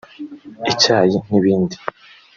[0.71, 1.75] icyayi n’ibindi